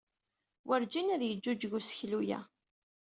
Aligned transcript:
Werǧin 0.67 1.13
ad 1.15 1.21
yeǧǧuǧǧeg 1.25 1.73
useklu-a. 1.77 2.39